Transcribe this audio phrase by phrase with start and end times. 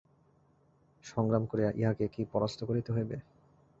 [1.05, 3.15] সংগ্রাম করিয়া ইহাকে কি পরাস্ত করিতে হইবে?